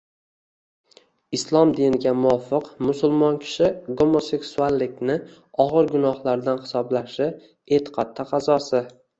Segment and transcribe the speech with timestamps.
[1.37, 3.69] Islom diniga muvofiq, musulmon kishi
[4.01, 5.19] homoseksuallikni
[5.67, 7.31] og‘ir gunohlardan hisoblashi–
[7.79, 8.87] e’tiqod taqozosi.